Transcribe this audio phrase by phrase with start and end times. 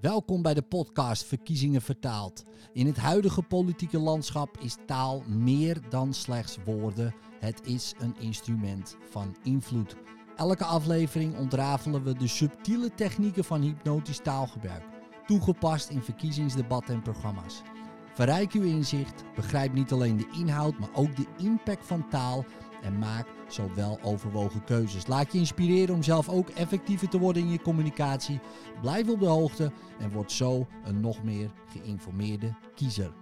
[0.00, 2.44] Welkom bij de podcast Verkiezingen vertaald.
[2.72, 7.14] In het huidige politieke landschap is taal meer dan slechts woorden.
[7.38, 9.96] Het is een instrument van invloed.
[10.36, 14.84] Elke aflevering ontrafelen we de subtiele technieken van hypnotisch taalgebruik,
[15.26, 17.62] toegepast in verkiezingsdebatten en programma's.
[18.14, 22.44] Verrijk uw inzicht, begrijp niet alleen de inhoud, maar ook de impact van taal
[22.82, 25.06] en maak zo wel overwogen keuzes.
[25.06, 28.40] Laat je inspireren om zelf ook effectiever te worden in je communicatie.
[28.80, 33.12] Blijf op de hoogte en word zo een nog meer geïnformeerde kiezer.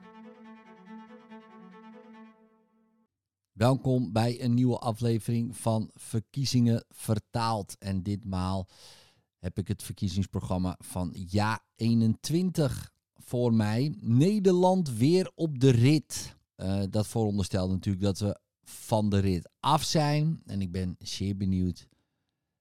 [3.53, 7.77] Welkom bij een nieuwe aflevering van Verkiezingen Vertaald.
[7.79, 8.69] En ditmaal
[9.39, 13.95] heb ik het verkiezingsprogramma van Ja 21 voor mij.
[14.01, 16.37] Nederland weer op de rit.
[16.57, 20.43] Uh, dat veronderstelt natuurlijk dat we van de rit af zijn.
[20.47, 21.89] En ik ben zeer benieuwd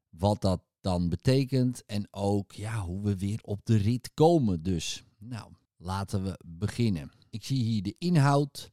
[0.10, 1.86] wat dat dan betekent.
[1.86, 4.64] En ook ja, hoe we weer op de rit komen.
[4.64, 7.12] Dus nou, laten we beginnen.
[7.30, 8.72] Ik zie hier de inhoud.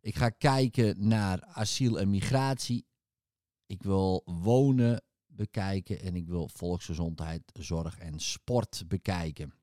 [0.00, 2.86] Ik ga kijken naar asiel en migratie.
[3.66, 9.54] Ik wil wonen bekijken en ik wil volksgezondheid, zorg en sport bekijken.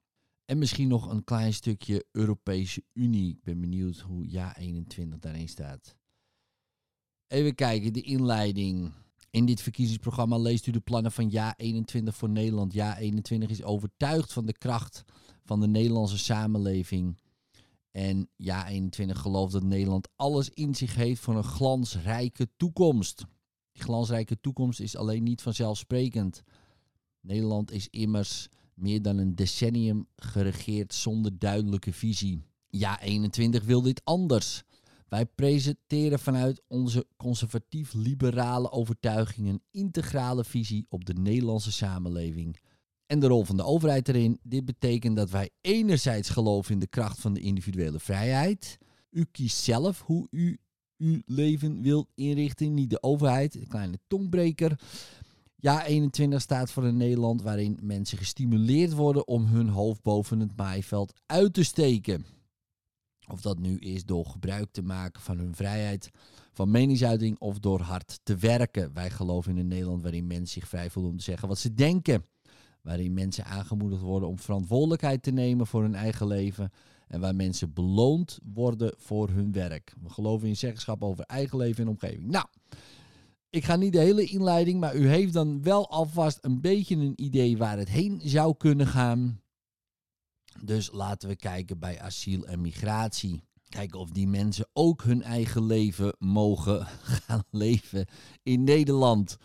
[0.45, 3.30] En misschien nog een klein stukje Europese Unie.
[3.30, 5.95] Ik ben benieuwd hoe ja 21 daarin staat.
[7.34, 8.92] Even kijken, de inleiding.
[9.31, 12.73] In dit verkiezingsprogramma leest u de plannen van Ja 21 voor Nederland.
[12.73, 15.03] Ja 21 is overtuigd van de kracht
[15.45, 17.17] van de Nederlandse samenleving.
[17.92, 23.26] En Ja 21 gelooft dat Nederland alles in zich heeft voor een glansrijke toekomst.
[23.72, 26.44] Die glansrijke toekomst is alleen niet vanzelfsprekend.
[27.22, 32.42] Nederland is immers meer dan een decennium geregeerd zonder duidelijke visie.
[32.70, 34.64] Ja 21 wil dit anders.
[35.14, 42.59] Wij presenteren vanuit onze conservatief-liberale overtuiging een integrale visie op de Nederlandse samenleving
[43.05, 44.39] en de rol van de overheid erin.
[44.44, 48.78] Dit betekent dat wij enerzijds geloven in de kracht van de individuele vrijheid.
[49.09, 50.59] U kiest zelf hoe u
[50.97, 54.80] uw leven wilt inrichten, niet de overheid, een kleine tongbreker.
[55.55, 60.55] Ja, 21 staat voor een Nederland waarin mensen gestimuleerd worden om hun hoofd boven het
[60.55, 62.26] maaiveld uit te steken.
[63.28, 66.11] Of dat nu is door gebruik te maken van hun vrijheid
[66.52, 68.94] van meningsuiting of door hard te werken.
[68.94, 71.73] Wij geloven in een Nederland waarin mensen zich vrij voelen om te zeggen wat ze
[71.73, 72.26] denken.
[72.82, 76.72] Waarin mensen aangemoedigd worden om verantwoordelijkheid te nemen voor hun eigen leven.
[77.08, 79.94] En waar mensen beloond worden voor hun werk.
[80.02, 82.28] We geloven in zeggenschap over eigen leven en omgeving.
[82.28, 82.45] Nou,
[83.50, 87.14] ik ga niet de hele inleiding, maar u heeft dan wel alvast een beetje een
[87.16, 89.42] idee waar het heen zou kunnen gaan.
[90.61, 93.43] Dus laten we kijken bij asiel en migratie.
[93.69, 96.86] Kijken of die mensen ook hun eigen leven mogen
[97.25, 98.08] gaan leven
[98.43, 99.37] in Nederland.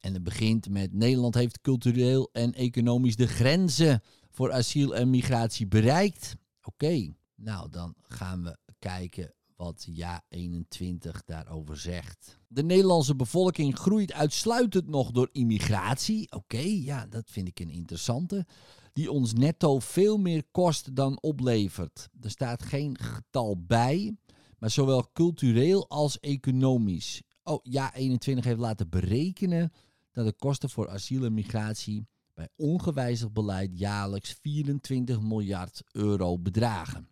[0.00, 5.66] En het begint met Nederland heeft cultureel en economisch de grenzen voor asiel en migratie
[5.66, 6.36] bereikt.
[6.62, 12.38] Oké, nou dan gaan we kijken wat Ja 21 daarover zegt.
[12.46, 16.32] De Nederlandse bevolking groeit uitsluitend nog door immigratie.
[16.32, 18.46] Oké, ja, dat vind ik een interessante
[18.92, 22.08] die ons netto veel meer kost dan oplevert.
[22.20, 24.16] Er staat geen getal bij,
[24.58, 27.22] maar zowel cultureel als economisch.
[27.42, 29.72] Oh ja, 21 heeft laten berekenen
[30.12, 37.08] dat de kosten voor asiel en migratie bij ongewijzigd beleid jaarlijks 24 miljard euro bedragen.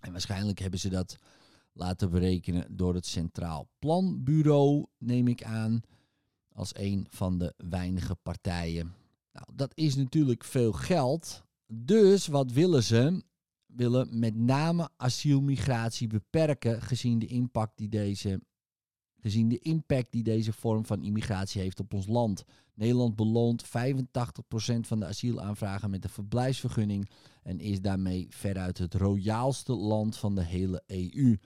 [0.00, 1.16] En waarschijnlijk hebben ze dat
[1.72, 5.80] laten berekenen door het Centraal Planbureau, neem ik aan,
[6.52, 8.94] als een van de weinige partijen
[9.34, 11.44] nou, dat is natuurlijk veel geld.
[11.66, 13.22] Dus wat willen ze?
[13.66, 18.40] Willen met name asielmigratie beperken, gezien de impact die deze,
[19.20, 22.44] gezien de impact die deze vorm van immigratie heeft op ons land.
[22.74, 23.68] Nederland beloont 85%
[24.80, 27.10] van de asielaanvragen met een verblijfsvergunning
[27.42, 31.36] en is daarmee veruit het royaalste land van de hele EU.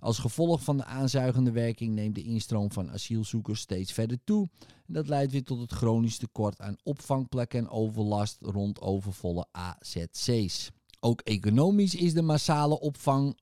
[0.00, 4.48] Als gevolg van de aanzuigende werking neemt de instroom van asielzoekers steeds verder toe.
[4.86, 10.70] Dat leidt weer tot het chronisch tekort aan opvangplekken en overlast rond overvolle AZC's.
[11.00, 13.38] Ook economisch is de massale opvang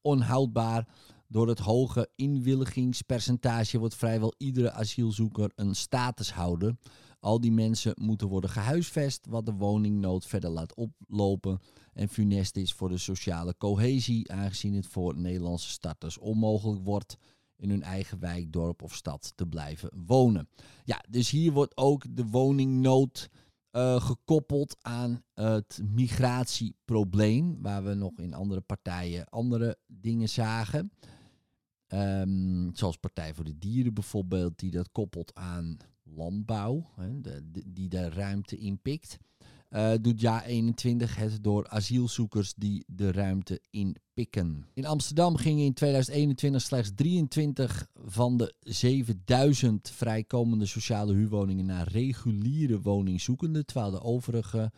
[0.00, 0.86] onhoudbaar.
[1.28, 6.76] Door het hoge inwilligingspercentage wordt vrijwel iedere asielzoeker een statushouder.
[7.20, 11.60] Al die mensen moeten worden gehuisvest, wat de woningnood verder laat oplopen
[11.92, 17.16] en funest is voor de sociale cohesie, aangezien het voor Nederlandse starters onmogelijk wordt
[17.56, 20.48] in hun eigen wijk, dorp of stad te blijven wonen.
[20.84, 23.28] Ja, dus hier wordt ook de woningnood
[23.72, 30.92] uh, gekoppeld aan het migratieprobleem, waar we nog in andere partijen andere dingen zagen.
[31.88, 35.76] Um, zoals Partij voor de Dieren bijvoorbeeld, die dat koppelt aan
[36.14, 36.86] landbouw,
[37.22, 39.18] de, die daar ruimte in pikt.
[39.70, 44.66] uh, doet Ja 21 het door asielzoekers die de ruimte inpikken.
[44.74, 52.80] In Amsterdam gingen in 2021 slechts 23 van de 7000 vrijkomende sociale huurwoningen naar reguliere
[52.80, 54.72] woningzoekenden, terwijl de overige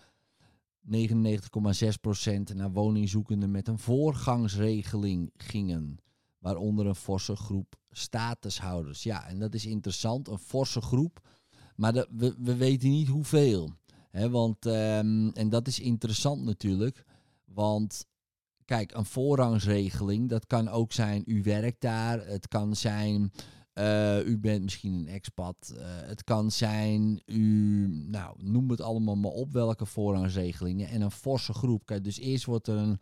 [0.90, 5.98] 99,6% naar woningzoekenden met een voorgangsregeling gingen.
[6.40, 9.02] Waaronder een forse groep statushouders.
[9.02, 11.20] Ja, en dat is interessant, een forse groep.
[11.76, 13.70] Maar we, we weten niet hoeveel.
[14.10, 17.04] He, want, ehm, en dat is interessant natuurlijk.
[17.44, 18.06] Want
[18.64, 22.26] kijk, een voorrangsregeling, dat kan ook zijn, u werkt daar.
[22.26, 23.32] Het kan zijn,
[23.74, 25.72] uh, u bent misschien een expat.
[25.74, 30.88] Uh, het kan zijn, u, nou, noem het allemaal maar op, welke voorrangsregelingen.
[30.88, 31.86] En een forse groep.
[31.86, 32.98] Kijk, dus eerst wordt er een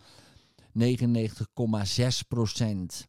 [0.72, 3.08] 99,6 procent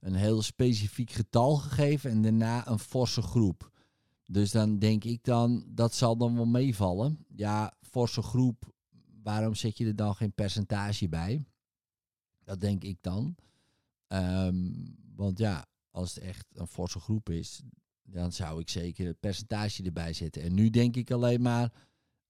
[0.00, 3.70] een heel specifiek getal gegeven en daarna een forse groep.
[4.26, 7.24] Dus dan denk ik dan, dat zal dan wel meevallen.
[7.36, 8.72] Ja, forse groep,
[9.22, 11.44] waarom zet je er dan geen percentage bij?
[12.44, 13.34] Dat denk ik dan.
[14.06, 14.70] Ehm,
[15.14, 17.62] want ja, als het echt een forse groep is,
[18.02, 20.42] dan zou ik zeker het percentage erbij zetten.
[20.42, 21.72] En nu denk ik alleen maar,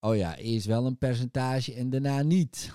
[0.00, 2.72] oh ja, eerst wel een percentage en daarna niet.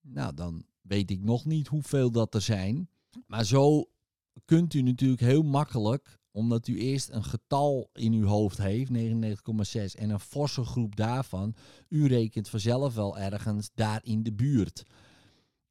[0.00, 2.88] Nou, dan weet ik nog niet hoeveel dat er zijn.
[3.26, 3.88] Maar zo
[4.44, 8.94] kunt u natuurlijk heel makkelijk, omdat u eerst een getal in uw hoofd heeft, 99,6,
[9.94, 11.54] en een forse groep daarvan,
[11.88, 14.84] u rekent vanzelf wel ergens daar in de buurt.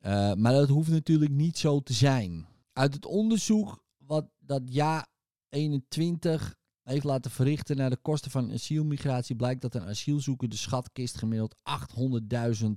[0.06, 2.48] Uh, maar dat hoeft natuurlijk niet zo te zijn.
[2.74, 5.08] Uit het onderzoek wat dat jaar
[5.50, 11.18] 21 heeft laten verrichten naar de kosten van asielmigratie, blijkt dat een asielzoeker de schatkist
[11.18, 11.56] gemiddeld
[12.64, 12.68] 800.000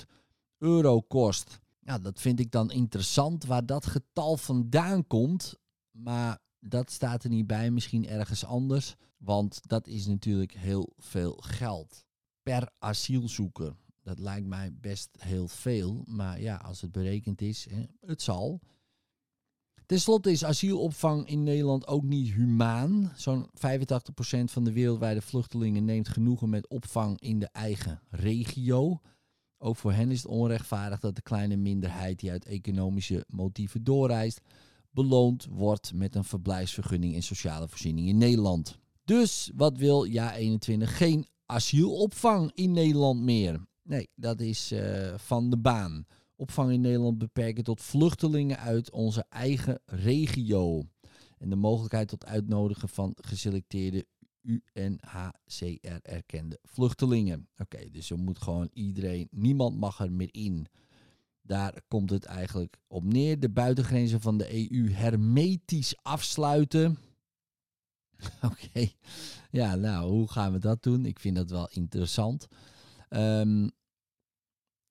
[0.58, 1.61] euro kost.
[1.81, 5.58] Ja, dat vind ik dan interessant waar dat getal vandaan komt.
[5.96, 8.94] Maar dat staat er niet bij, misschien ergens anders.
[9.17, 12.05] Want dat is natuurlijk heel veel geld
[12.43, 13.76] per asielzoeker.
[14.02, 16.02] Dat lijkt mij best heel veel.
[16.06, 17.67] Maar ja, als het berekend is,
[18.00, 18.61] het zal.
[19.87, 23.12] Ten slotte is asielopvang in Nederland ook niet humaan.
[23.17, 23.50] Zo'n 85%
[24.44, 29.00] van de wereldwijde vluchtelingen neemt genoegen met opvang in de eigen regio.
[29.58, 34.40] Ook voor hen is het onrechtvaardig dat de kleine minderheid die uit economische motieven doorreist,
[34.94, 38.79] beloond wordt met een verblijfsvergunning en sociale voorziening in Nederland.
[39.05, 40.96] Dus wat wil Ja 21?
[40.96, 43.67] Geen asielopvang in Nederland meer.
[43.82, 46.06] Nee, dat is uh, van de baan.
[46.37, 50.82] Opvang in Nederland beperken tot vluchtelingen uit onze eigen regio.
[51.38, 54.06] En de mogelijkheid tot uitnodigen van geselecteerde
[54.73, 57.49] UNHCR-erkende vluchtelingen.
[57.56, 60.67] Oké, dus er moet gewoon iedereen, niemand mag er meer in.
[61.46, 63.41] Daar komt het eigenlijk op neer.
[63.41, 66.99] De buitengrenzen van de EU hermetisch afsluiten.
[68.50, 68.88] Oké,
[69.50, 71.06] ja, nou, hoe gaan we dat doen?
[71.06, 72.46] Ik vind dat wel interessant.
[73.11, 73.70] Um,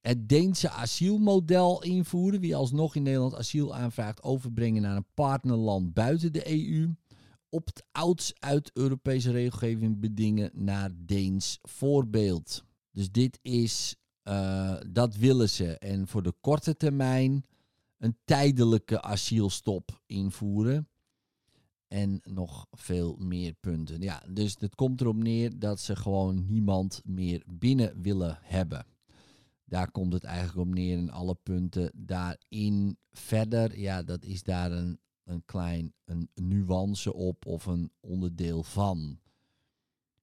[0.02, 2.40] het Deense asielmodel invoeren.
[2.40, 6.96] Wie alsnog in Nederland asiel aanvraagt, overbrengen naar een partnerland buiten de EU.
[7.50, 12.64] Opt-outs uit Europese regelgeving bedingen naar Deens voorbeeld.
[12.92, 15.78] Dus dit is uh, dat willen ze.
[15.78, 17.46] En voor de korte termijn
[17.98, 20.88] een tijdelijke asielstop invoeren.
[21.88, 24.02] En nog veel meer punten.
[24.02, 28.86] Ja, dus het komt erop neer dat ze gewoon niemand meer binnen willen hebben.
[29.66, 31.92] Daar komt het eigenlijk op neer in alle punten.
[31.96, 38.64] Daarin verder, ja, dat is daar een, een klein een nuance op of een onderdeel
[38.64, 39.20] van.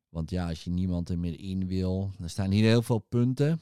[0.08, 3.60] Want ja, als je niemand er meer in wil, dan staan hier heel veel punten.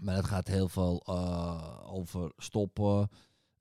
[0.00, 3.08] Maar het gaat heel veel uh, over stoppen,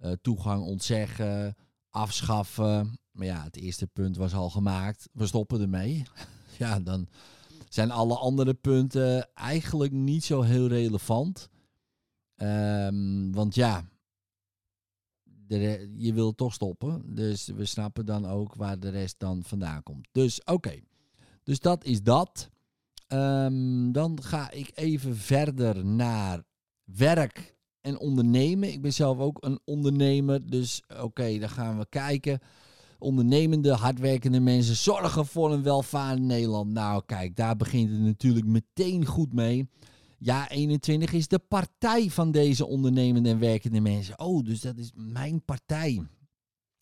[0.02, 1.56] uh, toegang ontzeggen,
[1.90, 3.00] afschaffen.
[3.12, 5.10] Maar ja, het eerste punt was al gemaakt.
[5.14, 6.04] We stoppen ermee.
[6.58, 7.08] ja, dan
[7.70, 11.50] zijn alle andere punten eigenlijk niet zo heel relevant.
[12.38, 13.90] Um, want ja,
[15.98, 17.16] je wil toch stoppen.
[17.16, 20.08] Dus we snappen dan ook waar de rest dan vandaan komt.
[20.12, 20.80] Dus oké.
[21.44, 22.50] Dus dat is dat.
[23.08, 26.44] Um, dan ga ik even verder naar
[26.84, 28.72] werk en ondernemen.
[28.72, 30.50] Ik ben zelf ook een ondernemer.
[30.50, 32.40] Dus oké, dan gaan we kijken.
[33.00, 36.72] Ondernemende, hardwerkende mensen zorgen voor een welvarend Nederland.
[36.72, 39.70] Nou, kijk, daar begint het natuurlijk meteen goed mee.
[40.18, 44.20] Ja, 21 is de partij van deze ondernemende en werkende mensen.
[44.20, 46.02] Oh, dus dat is mijn partij.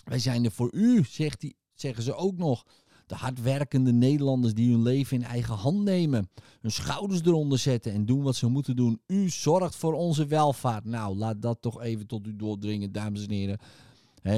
[0.04, 2.66] Wij zijn er voor u, zegt die, zeggen ze ook nog.
[3.14, 6.30] De hardwerkende Nederlanders die hun leven in eigen hand nemen.
[6.62, 9.02] Hun schouders eronder zetten en doen wat ze moeten doen.
[9.08, 10.86] U zorgt voor onze welvaart.
[10.86, 13.60] Nou, laat dat toch even tot u doordringen, dames en heren.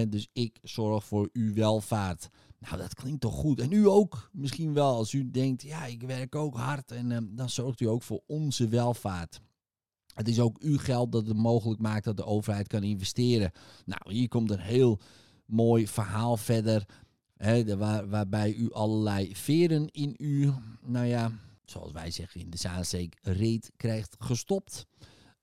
[0.10, 2.30] dus ik zorg voor uw welvaart.
[2.60, 3.60] Nou, dat klinkt toch goed.
[3.60, 6.92] En u ook misschien wel, als u denkt, ja, ik werk ook hard.
[6.92, 9.42] En ehm, dan zorgt u ook voor onze welvaart.
[10.14, 13.52] Het is ook uw geld dat het mogelijk maakt dat de overheid kan investeren.
[13.86, 15.00] Nou, hier komt een heel
[15.46, 16.86] mooi verhaal verder.
[17.78, 20.52] Waar, waarbij u allerlei veren in u,
[20.82, 21.32] nou ja,
[21.66, 24.86] zoals wij zeggen in de Zaansteek, reet krijgt gestopt.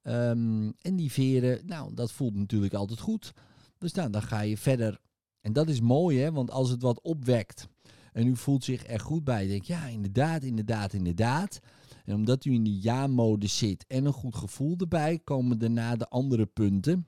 [0.02, 3.32] Ehm, en die veren, nou, dat voelt natuurlijk altijd goed.
[3.78, 5.00] Dus nou, dan ga je verder.
[5.40, 7.68] En dat is mooi, hè, want als het wat opwekt
[8.12, 11.60] en u voelt zich er goed bij, denk ja, inderdaad, inderdaad, inderdaad.
[12.04, 16.08] En omdat u in die ja-mode zit en een goed gevoel erbij, komen daarna de
[16.08, 17.06] andere punten.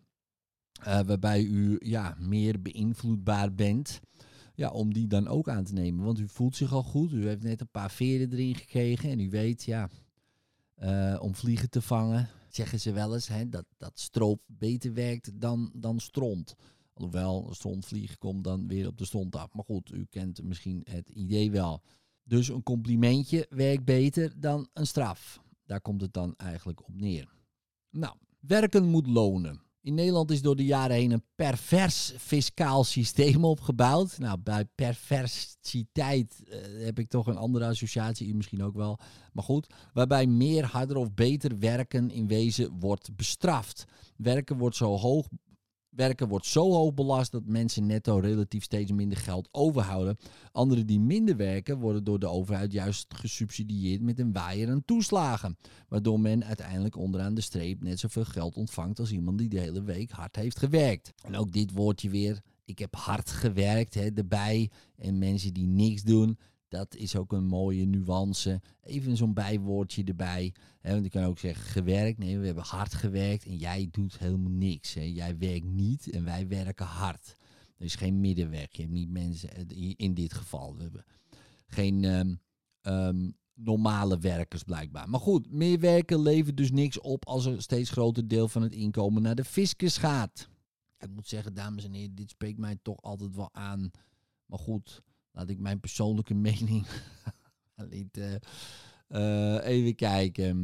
[0.81, 4.01] Uh, waarbij u ja, meer beïnvloedbaar bent.
[4.55, 6.05] Ja, om die dan ook aan te nemen.
[6.05, 7.13] Want u voelt zich al goed.
[7.13, 9.11] U heeft net een paar veren erin gekregen.
[9.11, 9.91] En u weet, ja,
[10.83, 15.41] uh, om vliegen te vangen, zeggen ze wel eens, hè, dat, dat stroop beter werkt
[15.41, 16.55] dan, dan stront.
[16.93, 19.53] Alhoewel, een strontvlieg komt dan weer op de stond af.
[19.53, 21.83] Maar goed, u kent misschien het idee wel.
[22.25, 25.43] Dus een complimentje werkt beter dan een straf.
[25.67, 27.33] Daar komt het dan eigenlijk op neer.
[27.91, 29.64] Nou, werken moet lonen.
[29.85, 34.19] In Nederland is door de jaren heen een pervers fiscaal systeem opgebouwd.
[34.19, 38.99] Nou, bij perversiteit uh, heb ik toch een andere associatie, misschien ook wel.
[39.33, 43.85] Maar goed, waarbij meer, harder of beter werken in wezen wordt bestraft.
[44.17, 45.29] Werken wordt zo hoog
[45.97, 50.17] werken wordt zo hoog belast dat mensen netto relatief steeds minder geld overhouden.
[50.53, 55.57] Anderen die minder werken worden door de overheid juist gesubsidieerd met een waaier aan toeslagen.
[55.89, 59.83] Waardoor men uiteindelijk onderaan de streep net zoveel geld ontvangt als iemand die de hele
[59.83, 61.13] week hard heeft gewerkt.
[61.23, 64.71] En ook dit woordje weer, ik heb hard gewerkt hè, erbij.
[64.97, 66.39] En mensen die niks doen,
[66.75, 68.61] dat is ook een mooie nuance.
[68.83, 70.55] Even zo'n bijwoordje erbij.
[70.81, 72.19] Hè, want ik kan ook zeggen gewerkt.
[72.19, 74.95] Nee, we hebben hard gewerkt en jij doet helemaal niks.
[74.95, 75.03] Hè.
[75.03, 77.37] Jij werkt niet en wij werken hard.
[77.77, 78.67] Er is geen middenweg.
[78.71, 80.77] Je hebt niet mensen, eh, in dit geval.
[80.77, 81.05] We hebben
[81.67, 82.41] geen um,
[82.83, 85.09] um, normale werkers blijkbaar.
[85.09, 88.75] Maar goed, meer werken levert dus niks op als er steeds groter deel van het
[88.75, 90.49] inkomen naar de fiscus gaat.
[90.99, 93.91] Ik moet zeggen, dames en heren, dit spreekt mij toch altijd wel aan.
[94.47, 95.03] Maar goed,
[95.35, 96.87] laat ik mijn persoonlijke mening
[98.19, 98.35] uh,
[99.09, 100.57] uh, even kijken.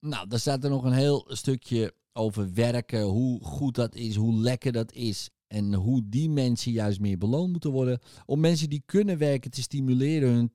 [0.00, 3.02] Nou, daar staat er nog een heel stukje over werken.
[3.02, 5.30] Hoe goed dat is, hoe lekker dat is.
[5.46, 8.00] En hoe die mensen juist meer beloond moeten worden.
[8.26, 10.52] Om mensen die kunnen werken te stimuleren hun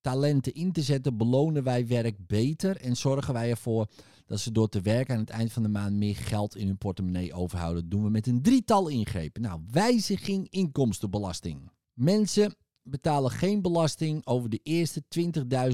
[0.00, 2.76] talenten in te zetten, belonen wij werk beter.
[2.76, 3.86] En zorgen wij ervoor
[4.26, 6.78] dat ze door te werken aan het eind van de maand meer geld in hun
[6.78, 7.82] portemonnee overhouden.
[7.82, 9.42] Dat doen we met een drietal ingrepen.
[9.42, 11.70] Nou, wijziging inkomstenbelasting.
[11.92, 12.54] Mensen
[12.90, 15.02] betalen geen belasting over de eerste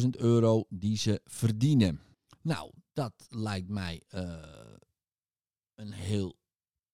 [0.00, 2.00] 20.000 euro die ze verdienen.
[2.42, 4.22] Nou, dat lijkt mij uh,
[5.74, 6.36] een heel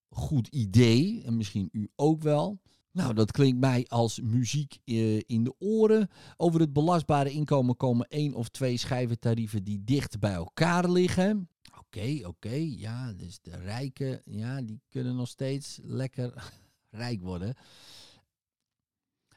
[0.09, 1.23] goed idee.
[1.25, 2.61] En misschien u ook wel.
[2.93, 6.09] Nou, dat klinkt mij als muziek uh, in de oren.
[6.37, 11.49] Over het belastbare inkomen komen één of twee schijventarieven die dicht bij elkaar liggen.
[11.79, 16.53] Oké, oké, ja, dus de rijken, ja, die kunnen nog steeds lekker
[16.91, 17.55] rijk worden.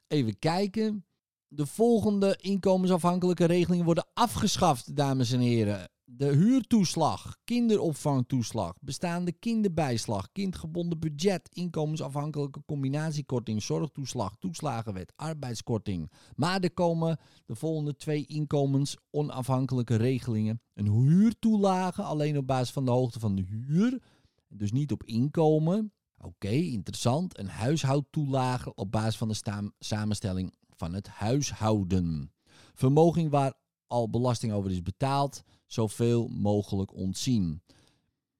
[0.08, 1.06] Even kijken.
[1.48, 5.90] De volgende inkomensafhankelijke regelingen worden afgeschaft, dames en heren.
[6.04, 16.12] De huurtoeslag, kinderopvangtoeslag, bestaande kinderbijslag, kindgebonden budget, inkomensafhankelijke combinatiekorting, zorgtoeslag, toeslagenwet, arbeidskorting.
[16.36, 20.62] Maar er komen de volgende twee inkomensonafhankelijke regelingen.
[20.74, 24.02] Een huurtoelage, alleen op basis van de hoogte van de huur,
[24.48, 25.94] dus niet op inkomen.
[26.26, 27.40] Oké, interessant.
[27.40, 32.32] Een huishoudtoelage op basis van de samenstelling van het huishouden.
[32.74, 33.54] Vermoging waar
[33.88, 37.62] al belasting over is betaald, zoveel mogelijk ontzien.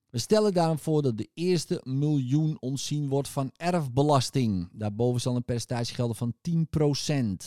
[0.10, 4.70] We stellen daarom voor dat de eerste miljoen ontzien wordt van erfbelasting.
[4.72, 6.34] Daarboven zal een percentage gelden van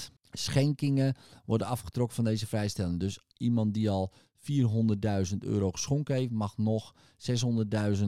[0.08, 0.14] 10%.
[0.32, 1.14] Schenkingen
[1.44, 3.00] worden afgetrokken van deze vrijstelling.
[3.00, 8.06] Dus iemand die al 400.000 euro geschonken heeft, mag nog 600.000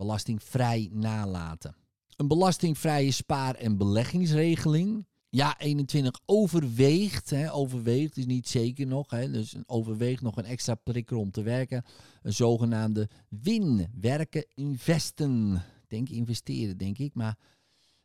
[0.00, 1.76] belastingvrij nalaten.
[2.16, 5.06] Een belastingvrije spaar- en beleggingsregeling.
[5.28, 10.74] Ja, 21 overweegt, hè, overweegt is niet zeker nog, hè, dus overweegt nog een extra
[10.74, 11.84] prikkel om te werken.
[12.22, 15.62] Een zogenaamde win, werken, investen.
[15.88, 17.38] Denk investeren, denk ik, maar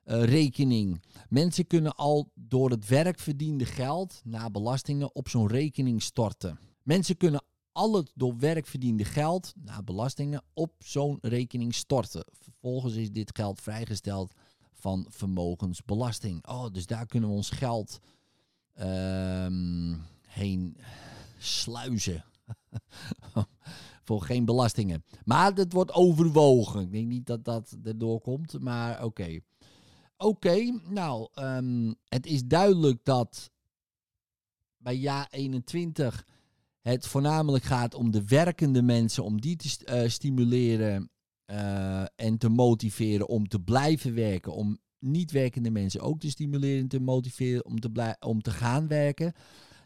[0.06, 1.02] uh, rekening.
[1.30, 6.60] Mensen kunnen al door het werk verdiende geld na belastingen op zo'n rekening storten.
[6.84, 7.44] Mensen kunnen
[7.76, 12.26] al het door werk verdiende geld na belastingen op zo'n rekening storten.
[12.32, 14.34] Vervolgens is dit geld vrijgesteld
[14.74, 16.48] van vermogensbelasting.
[16.48, 18.00] Oh, dus daar kunnen we ons geld
[18.80, 20.78] um, heen
[21.38, 22.26] sluizen.
[24.08, 25.04] Voor geen belastingen.
[25.26, 26.82] Maar het wordt overwogen.
[26.82, 29.40] Ik denk niet dat dat erdoor komt, maar oké.
[30.18, 33.52] Oké, nou, ehm, het is duidelijk dat
[34.78, 36.26] bij jaar 21
[36.92, 41.10] het voornamelijk gaat om de werkende mensen, om die te uh, stimuleren
[41.52, 46.82] uh, en te motiveren om te blijven werken, om niet werkende mensen ook te stimuleren
[46.82, 49.34] en te motiveren om te, om te gaan werken.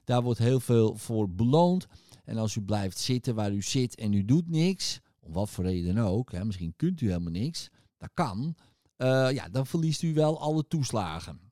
[0.04, 1.88] Daar wordt heel veel voor beloond.
[2.24, 5.64] En als u blijft zitten waar u zit en u doet niks, om wat voor
[5.64, 8.56] reden ook, hè, misschien kunt u helemaal niks, dat kan,
[8.98, 11.49] uh, ja, dan verliest u wel alle toeslagen.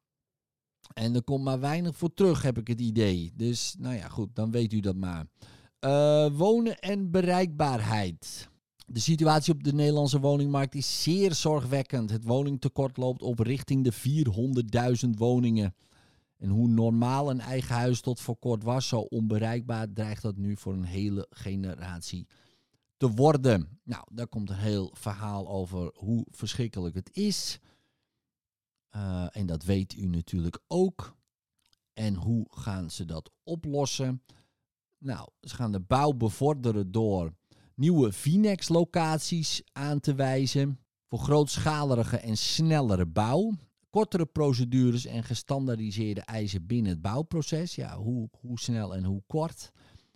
[0.94, 3.32] En er komt maar weinig voor terug, heb ik het idee.
[3.36, 5.26] Dus nou ja, goed, dan weet u dat maar.
[5.80, 8.50] Uh, wonen en bereikbaarheid.
[8.86, 12.10] De situatie op de Nederlandse woningmarkt is zeer zorgwekkend.
[12.10, 13.94] Het woningtekort loopt op richting de
[15.06, 15.76] 400.000 woningen.
[16.38, 20.58] En hoe normaal een eigen huis tot voor kort was, zo onbereikbaar, dreigt dat nu
[20.58, 22.28] voor een hele generatie
[22.98, 23.80] te worden.
[23.84, 27.60] Nou, daar komt een heel verhaal over hoe verschrikkelijk het is.
[28.98, 31.18] Uh, en dat weet u natuurlijk ook.
[31.94, 34.24] En hoe gaan ze dat oplossen?
[34.98, 37.34] Nou, ze gaan de bouw bevorderen door
[37.76, 43.52] nieuwe Vinex-locaties aan te wijzen voor grootschalige en snellere bouw.
[43.90, 47.76] Kortere procedures en gestandaardiseerde eisen binnen het bouwproces.
[47.76, 49.72] Ja, hoe, hoe snel en hoe kort.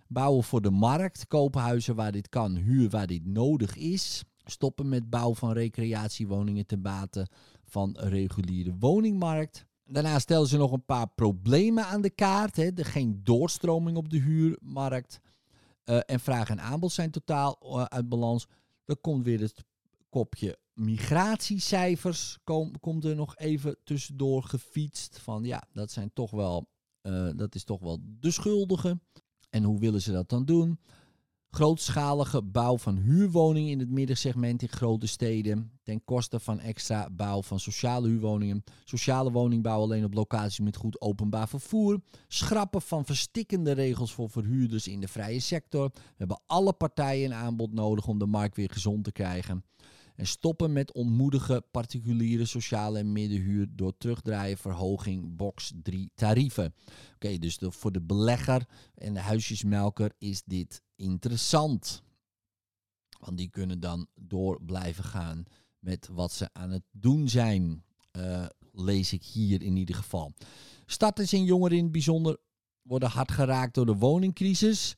[0.07, 1.27] Bouwen voor de markt.
[1.27, 2.55] Kopen huizen waar dit kan.
[2.55, 4.23] Huur waar dit nodig is.
[4.45, 7.27] Stoppen met bouw van recreatiewoningen ten bate
[7.72, 9.66] van reguliere woningmarkt.
[9.86, 12.56] Daarna stellen ze nog een paar problemen aan de kaart.
[12.56, 12.70] Hè.
[12.75, 15.20] Er geen doorstroming op de huurmarkt.
[15.86, 18.48] Uh, en vraag en aanbod zijn totaal uh, uit balans.
[18.86, 19.63] Dan komt weer het
[20.10, 22.38] kopje migratiecijfers.
[22.44, 25.20] Kom, komt er nog even tussendoor gefietst.
[25.20, 26.68] Van ja, dat, zijn toch wel,
[27.01, 29.01] uh, dat is toch wel de schuldigen.
[29.50, 30.80] En hoe willen ze dat dan doen?
[31.51, 35.72] Grootschalige bouw van huurwoningen in het middensegment in grote steden.
[35.84, 38.63] Ten koste van extra bouw van sociale huurwoningen.
[38.84, 42.01] Sociale woningbouw alleen op locaties met goed openbaar vervoer.
[42.27, 45.89] Schrappen van verstikkende regels voor verhuurders in de vrije sector.
[45.93, 49.63] We hebben alle partijen een aanbod nodig om de markt weer gezond te krijgen.
[50.15, 56.74] En stoppen met ontmoedige particuliere sociale en middenhuur door terugdraaien verhoging box 3 tarieven.
[57.16, 62.03] Oké, dus de, voor de belegger en de huisjesmelker is dit interessant.
[63.20, 65.44] Want die kunnen dan door blijven gaan
[65.79, 67.83] met wat ze aan het doen zijn.
[68.18, 70.33] Uh, lees ik hier in ieder geval.
[70.85, 72.37] Starters en jongeren in het bijzonder
[72.81, 74.96] worden hard geraakt door de woningcrisis.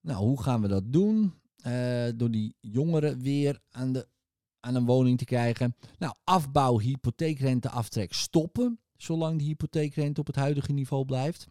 [0.00, 1.34] Nou, hoe gaan we dat doen?
[1.66, 4.08] Uh, door die jongeren weer aan, de,
[4.60, 5.76] aan een woning te krijgen.
[5.98, 8.78] Nou, afbouw, hypotheekrenteaftrek stoppen.
[8.96, 11.46] Zolang de hypotheekrente op het huidige niveau blijft.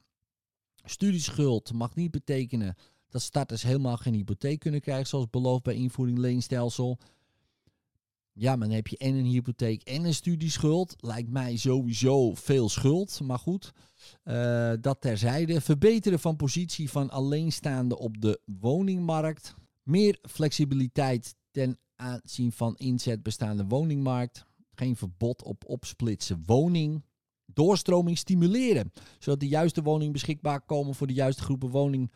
[0.83, 2.75] Studieschuld mag niet betekenen
[3.13, 6.97] dat starters helemaal geen hypotheek kunnen krijgen, zoals beloofd bij invoering leenstelsel.
[8.31, 10.95] Ja, maar dan heb je en een hypotheek en een studieschuld.
[10.97, 13.71] Lijkt mij sowieso veel schuld, maar goed.
[14.23, 15.61] Uh, dat terzijde.
[15.61, 19.55] Verbeteren van positie van alleenstaande op de woningmarkt.
[19.83, 24.45] Meer flexibiliteit ten aanzien van inzet bestaande woningmarkt.
[24.71, 27.03] Geen verbod op opsplitsen woning.
[27.45, 32.11] Doorstroming stimuleren, zodat de juiste woningen beschikbaar komen voor de juiste groepen woning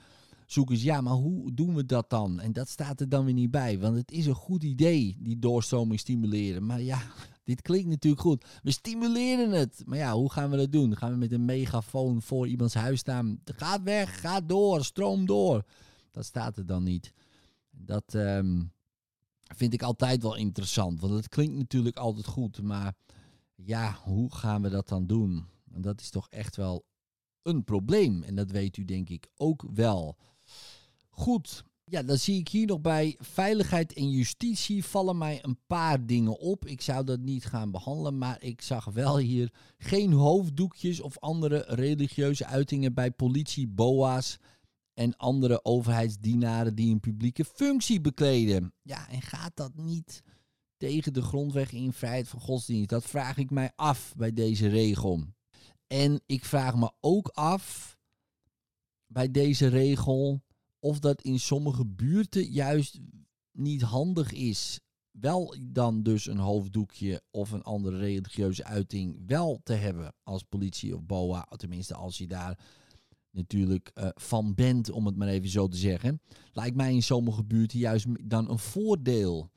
[0.47, 2.39] zoeken ze, ja, maar hoe doen we dat dan?
[2.39, 5.39] En dat staat er dan weer niet bij, want het is een goed idee, die
[5.39, 6.65] doorstroming stimuleren.
[6.65, 7.01] Maar ja,
[7.43, 8.45] dit klinkt natuurlijk goed.
[8.63, 9.81] We stimuleren het.
[9.85, 10.97] Maar ja, hoe gaan we dat doen?
[10.97, 13.39] Gaan we met een megafoon voor iemands huis staan?
[13.43, 15.63] Ga weg, ga door, stroom door.
[16.11, 17.13] Dat staat er dan niet.
[17.69, 18.71] Dat um,
[19.55, 22.61] vind ik altijd wel interessant, want het klinkt natuurlijk altijd goed.
[22.61, 22.93] Maar
[23.55, 25.45] ja, hoe gaan we dat dan doen?
[25.71, 26.85] En dat is toch echt wel
[27.41, 28.23] een probleem.
[28.23, 30.17] En dat weet u denk ik ook wel.
[31.19, 36.05] Goed, ja, dan zie ik hier nog bij veiligheid en justitie vallen mij een paar
[36.05, 36.65] dingen op.
[36.65, 41.65] Ik zou dat niet gaan behandelen, maar ik zag wel hier geen hoofddoekjes of andere
[41.67, 44.37] religieuze uitingen bij politie, boa's
[44.93, 48.73] en andere overheidsdienaren die een publieke functie bekleden.
[48.81, 50.23] Ja, en gaat dat niet
[50.77, 52.89] tegen de grondweg in vrijheid van godsdienst?
[52.89, 55.23] Dat vraag ik mij af bij deze regel.
[55.87, 57.97] En ik vraag me ook af
[59.05, 60.45] bij deze regel
[60.87, 62.99] of dat in sommige buurten juist
[63.51, 64.79] niet handig is.
[65.11, 70.95] Wel dan dus een hoofddoekje of een andere religieuze uiting wel te hebben als politie
[70.95, 71.47] of BOA.
[71.57, 72.59] Tenminste, als je daar
[73.31, 76.21] natuurlijk uh, van bent, om het maar even zo te zeggen.
[76.53, 79.49] Lijkt mij in sommige buurten juist dan een voordeel.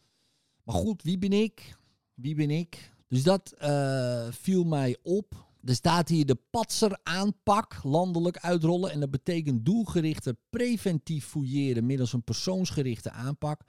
[0.65, 1.77] Maar goed, wie ben ik?
[2.15, 2.93] Wie ben ik?
[3.09, 5.50] Dus dat uh, viel mij op.
[5.65, 8.91] Er staat hier de patser aanpak landelijk uitrollen.
[8.91, 13.63] En dat betekent doelgerichte preventief fouilleren middels een persoonsgerichte aanpak.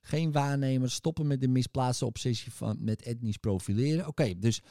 [0.00, 4.06] Geen waarnemers, stoppen met de misplaatste obsessie van, met etnisch profileren.
[4.06, 4.62] Oké, dus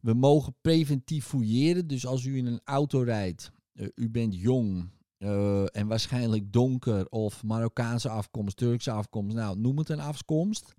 [0.00, 1.86] We mogen preventief fouilleren.
[1.86, 7.08] Dus als u in een auto rijdt, uh, u bent jong uh, en waarschijnlijk donker
[7.08, 10.74] of Marokkaanse afkomst, Turkse afkomst, nou noem het een afkomst.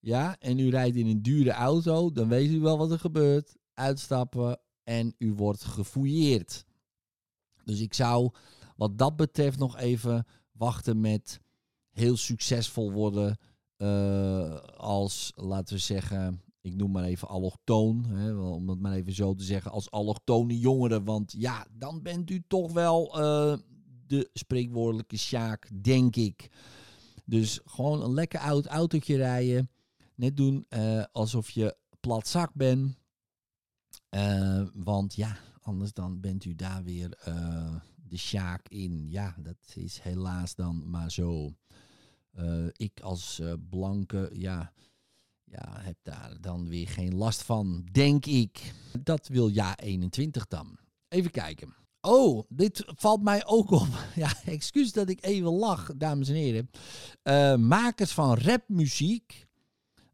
[0.00, 3.56] Ja, en u rijdt in een dure auto, dan weet u wel wat er gebeurt.
[3.78, 6.64] Uitstappen en u wordt gefouilleerd.
[7.64, 8.30] Dus ik zou
[8.76, 11.40] wat dat betreft nog even wachten met
[11.90, 13.38] heel succesvol worden
[13.76, 19.12] uh, als, laten we zeggen, ik noem maar even allochtoon, hè, om het maar even
[19.12, 21.04] zo te zeggen, als allochtone jongeren.
[21.04, 23.58] Want ja, dan bent u toch wel uh,
[24.06, 26.50] de spreekwoordelijke sjaak, denk ik.
[27.24, 29.70] Dus gewoon een lekker oud autootje rijden.
[30.14, 32.50] Net doen uh, alsof je plat zak
[34.08, 34.70] bent.
[34.74, 37.18] want ja, anders dan bent u daar weer
[38.08, 39.10] de sjaak in.
[39.10, 41.54] Ja, dat is helaas dan maar zo.
[42.38, 44.72] Uh, ik als blanke, ja,
[45.44, 48.74] ja, heb daar dan weer geen last van, denk ik.
[49.02, 50.78] Dat wil ja 21 dan.
[51.08, 51.74] Even kijken.
[52.00, 53.88] Oh, dit valt mij ook op.
[54.14, 56.70] Ja, excuus dat ik even lach, dames en heren.
[57.66, 59.46] Makers van rapmuziek.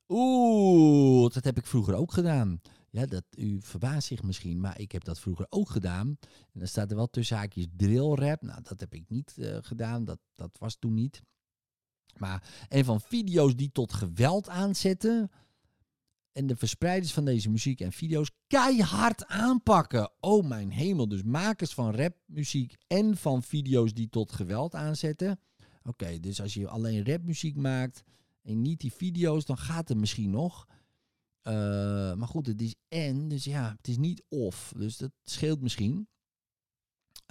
[0.09, 2.61] Oeh, dat heb ik vroeger ook gedaan.
[2.94, 6.16] Ja, dat, u verbaast zich misschien, maar ik heb dat vroeger ook gedaan.
[6.52, 8.42] En dan staat er wel tussen haakjes drillrap.
[8.42, 10.04] Nou, dat heb ik niet uh, gedaan.
[10.04, 11.22] Dat, dat was toen niet.
[12.16, 15.30] Maar een van video's die tot geweld aanzetten.
[16.33, 20.12] En de verspreiders van deze muziek en video's keihard aanpakken.
[20.20, 21.09] Oh mijn hemel.
[21.09, 25.40] Dus makers van rapmuziek en van video's die tot geweld aanzetten.
[25.83, 28.02] Oké, dus als je alleen rapmuziek maakt
[28.42, 30.66] en niet die video's, dan gaat het misschien nog.
[31.44, 34.72] Uh, maar goed, het is en, dus ja, het is niet of.
[34.76, 36.09] Dus dat scheelt misschien.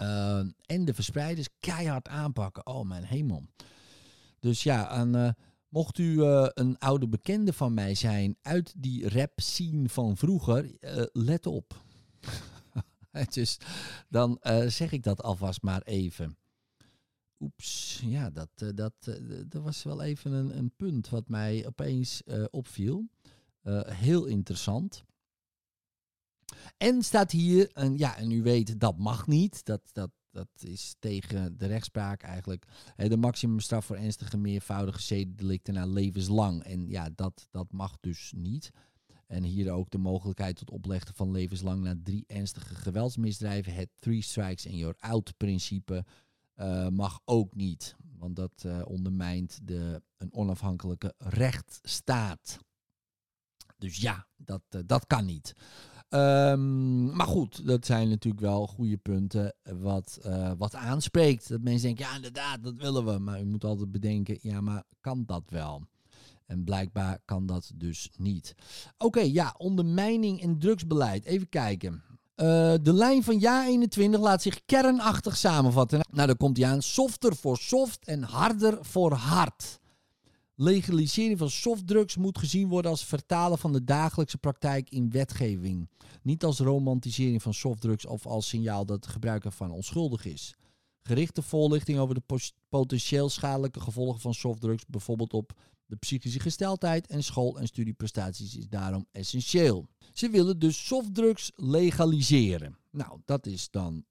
[0.02, 2.66] Uh, en de verspreiders keihard aanpakken.
[2.66, 3.46] Oh mijn hemel.
[4.40, 5.30] Dus ja, aan, uh,
[5.68, 10.78] mocht u uh, een oude bekende van mij zijn uit die rap scene van vroeger,
[11.12, 11.84] let op.
[13.34, 13.58] dus
[14.10, 16.38] dan zeg ik dat alvast maar even.
[17.40, 18.94] Oeps, ja, dat, dat,
[19.48, 23.06] dat was wel even een, een punt wat mij opeens opviel.
[23.86, 25.04] Heel interessant.
[26.78, 29.66] En staat hier, en ja, en u weet, dat mag niet.
[29.66, 32.66] Dat, dat, dat is tegen de rechtspraak eigenlijk.
[32.96, 36.64] De maximumstraf voor ernstige meervoudige zedendelicten naar levenslang.
[36.64, 38.70] En ja, dat, dat mag dus niet.
[39.28, 43.74] En hier ook de mogelijkheid tot opleggen van levenslang na drie ernstige geweldsmisdrijven.
[43.74, 46.06] Het three strikes and you're out principe
[46.56, 47.96] uh, mag ook niet.
[48.18, 52.60] Want dat ondermijnt de, een onafhankelijke rechtsstaat.
[53.84, 55.56] Dus ja, dat, uh, dat kan niet.
[56.10, 61.50] Um, maar goed, dat zijn natuurlijk wel goede punten wat, uh, wat aanspreekt.
[61.50, 63.20] Dat mensen denken, ja inderdaad, dat willen we.
[63.20, 65.82] Maar u moet altijd bedenken, ja maar kan dat wel?
[66.46, 68.56] En blijkbaar kan dat dus niet.
[68.98, 71.26] Oké, ja, ondermijning en drugsbeleid.
[71.26, 72.04] Even kijken.
[72.36, 76.00] De lijn van jaar 21 laat zich kernachtig samenvatten.
[76.12, 76.82] Nou, dan komt hij aan.
[76.82, 79.80] Softer voor soft en harder voor hard.
[80.56, 85.90] Legalisering van softdrugs moet gezien worden als vertalen van de dagelijkse praktijk in wetgeving.
[86.22, 90.54] Niet als romantisering van softdrugs of als signaal dat het gebruik ervan onschuldig is.
[91.02, 92.40] Gerichte voorlichting over de
[92.70, 95.54] potentieel schadelijke gevolgen van softdrugs, bijvoorbeeld op
[95.86, 99.88] de psychische gesteldheid en school- en studieprestaties, is daarom essentieel.
[100.14, 102.78] Ze willen dus softdrugs legaliseren.
[102.92, 104.06] Nou, dat is dan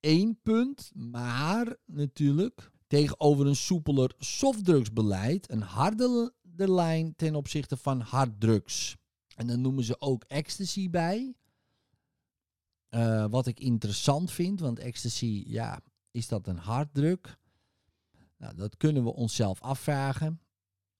[0.00, 8.96] één punt, maar natuurlijk tegenover een soepeler softdrugsbeleid een harde lijn ten opzichte van harddrugs.
[9.34, 11.34] En dan noemen ze ook ecstasy bij.
[12.90, 17.38] Uh, wat ik interessant vind, want ecstasy, ja, is dat een harddruk?
[18.36, 20.40] Nou, dat kunnen we onszelf afvragen.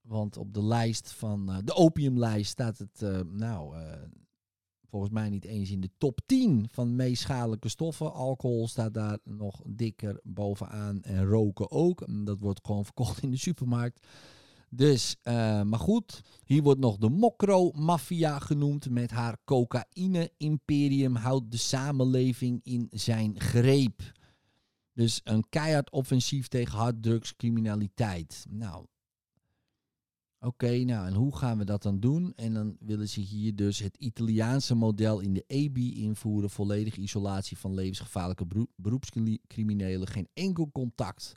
[0.01, 3.77] Want op de lijst van uh, de opiumlijst staat het, uh, nou,
[4.89, 8.13] volgens mij niet eens in de top 10 van meest schadelijke stoffen.
[8.13, 12.07] Alcohol staat daar nog dikker bovenaan en roken ook.
[12.25, 14.07] Dat wordt gewoon verkocht in de supermarkt.
[14.71, 18.91] Dus, uh, maar goed, hier wordt nog de Mokro-maffia genoemd.
[18.91, 24.13] Met haar cocaïne-imperium houdt de samenleving in zijn greep.
[24.93, 28.47] Dus een keihard offensief tegen harddrugscriminaliteit.
[28.49, 28.87] Nou,
[30.41, 32.33] Oké, nou en hoe gaan we dat dan doen?
[32.37, 36.51] En dan willen ze hier dus het Italiaanse model in de EBI invoeren.
[36.51, 40.09] Volledige isolatie van levensgevaarlijke beroepscriminelen.
[40.09, 41.35] Geen enkel contact.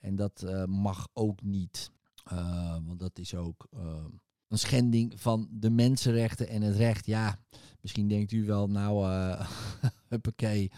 [0.00, 1.90] En dat uh, mag ook niet.
[2.32, 4.04] Uh, want dat is ook uh,
[4.48, 7.06] een schending van de mensenrechten en het recht.
[7.06, 7.38] Ja,
[7.80, 9.06] misschien denkt u wel, nou,
[10.08, 10.70] huppakee,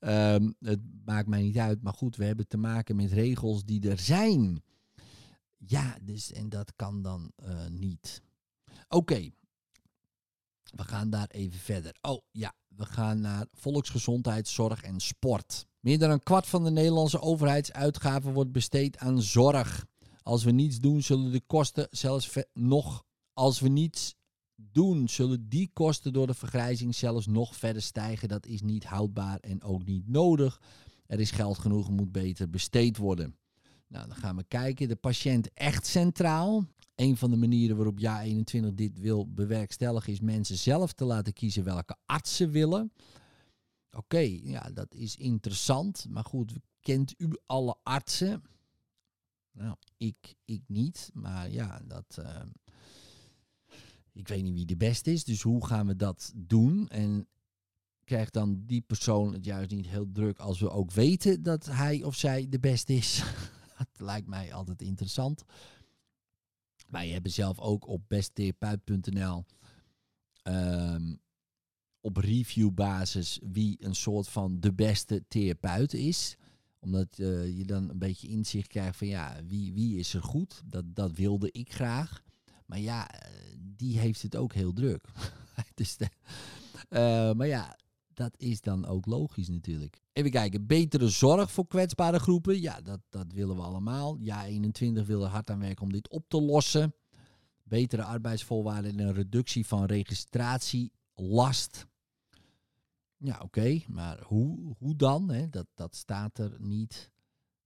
[0.00, 1.82] um, het maakt mij niet uit.
[1.82, 4.62] Maar goed, we hebben te maken met regels die er zijn.
[5.56, 8.22] Ja, dus en dat kan dan uh, niet.
[8.88, 9.30] Oké.
[10.62, 11.96] We gaan daar even verder.
[12.00, 15.66] Oh ja, we gaan naar volksgezondheidszorg en sport.
[15.80, 19.86] Meer dan een kwart van de Nederlandse overheidsuitgaven wordt besteed aan zorg.
[20.22, 23.04] Als we niets doen, zullen de kosten zelfs nog.
[23.32, 24.14] Als we niets
[24.54, 28.28] doen, zullen die kosten door de vergrijzing zelfs nog verder stijgen.
[28.28, 30.60] Dat is niet houdbaar en ook niet nodig.
[31.06, 33.36] Er is geld genoeg, moet beter besteed worden.
[33.88, 34.88] Nou, dan gaan we kijken.
[34.88, 36.64] De patiënt echt centraal.
[36.94, 41.32] Een van de manieren waarop JA 21 dit wil bewerkstelligen is mensen zelf te laten
[41.32, 42.92] kiezen welke arts ze willen.
[43.90, 46.06] Oké, ja, dat is interessant.
[46.08, 48.42] Maar goed, kent u alle artsen?
[49.52, 51.10] Nou, ik, ik niet.
[51.14, 52.16] Maar ja, dat.
[52.18, 52.42] Uh,
[54.12, 55.24] ik weet niet wie de beste is.
[55.24, 56.88] Dus hoe gaan we dat doen?
[56.88, 57.28] En
[58.04, 62.02] krijgt dan die persoon het juist niet heel druk als we ook weten dat hij
[62.02, 63.22] of zij de beste is?
[63.78, 65.44] dat lijkt mij altijd interessant.
[66.88, 69.44] Wij hebben zelf ook op besttherapeut.nl
[70.42, 71.20] um,
[72.00, 76.36] op reviewbasis wie een soort van de beste therapeut is.
[76.78, 80.62] Omdat uh, je dan een beetje inzicht krijgt van ja, wie, wie is er goed?
[80.64, 82.22] Dat, dat wilde ik graag.
[82.66, 85.04] Maar ja, eh, die heeft het ook heel druk.
[86.90, 87.76] uh, maar ja,
[88.16, 90.00] dat is dan ook logisch natuurlijk.
[90.12, 92.60] Even kijken, betere zorg voor kwetsbare groepen.
[92.60, 94.16] Ja, dat, dat willen we allemaal.
[94.18, 96.94] Ja, 21 wil er hard aan werken om dit op te lossen.
[97.62, 101.86] Betere arbeidsvoorwaarden en een reductie van registratielast.
[103.16, 105.30] Ja, oké, maar hoe, hoe dan?
[105.30, 105.48] Hè?
[105.48, 107.10] Dat, dat staat er niet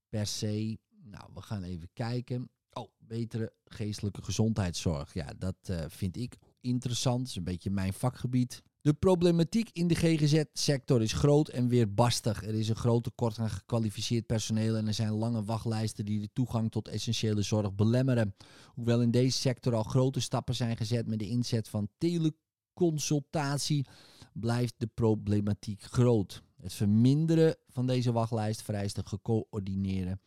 [0.09, 0.79] per se.
[1.03, 2.51] Nou, we gaan even kijken.
[2.73, 5.15] Oh, betere geestelijke gezondheidszorg.
[5.15, 7.19] Ja, dat uh, vind ik interessant.
[7.19, 8.63] Dat is een beetje mijn vakgebied.
[8.83, 12.43] De problematiek in de GGZ-sector is groot en weerbarstig.
[12.43, 16.31] Er is een groot tekort aan gekwalificeerd personeel en er zijn lange wachtlijsten die de
[16.33, 18.35] toegang tot essentiële zorg belemmeren.
[18.75, 23.87] Hoewel in deze sector al grote stappen zijn gezet met de inzet van teleconsultatie,
[24.33, 26.43] blijft de problematiek groot.
[26.63, 30.19] Het verminderen van deze wachtlijst vereist een gecoördineerde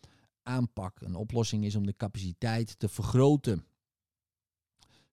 [0.44, 1.02] aanpak.
[1.02, 3.66] Een oplossing is om de capaciteit te vergroten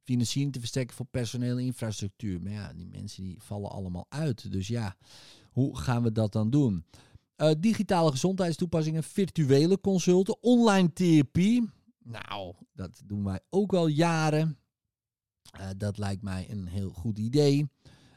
[0.02, 2.42] financiering te verstrekken voor personeel en infrastructuur.
[2.42, 4.52] Maar ja, die mensen die vallen allemaal uit.
[4.52, 4.96] Dus ja,
[5.50, 6.84] hoe gaan we dat dan doen?
[7.36, 11.70] Uh, digitale gezondheidstoepassingen, virtuele consulten, online therapie.
[11.98, 14.58] Nou, dat doen wij ook al jaren.
[15.60, 17.68] Uh, dat lijkt mij een heel goed idee.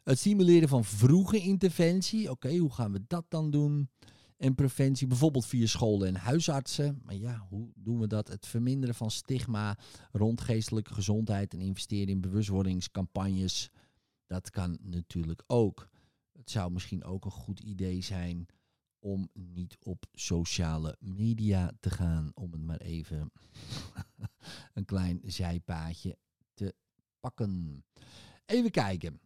[0.03, 2.29] Het stimuleren van vroege interventie.
[2.29, 3.89] Oké, hoe gaan we dat dan doen?
[4.43, 7.01] En preventie, bijvoorbeeld via scholen en huisartsen.
[7.03, 8.27] Maar ja, hoe doen we dat?
[8.27, 9.77] Het verminderen van stigma
[10.11, 13.69] rond geestelijke gezondheid en investeren in bewustwordingscampagnes.
[14.27, 15.89] Dat kan natuurlijk ook.
[16.31, 18.45] Het zou misschien ook een goed idee zijn
[18.99, 23.31] om niet op sociale media te gaan, om het maar even
[24.73, 26.17] een klein zijpaadje
[26.53, 26.75] te
[27.19, 27.83] pakken.
[28.45, 29.19] Even kijken.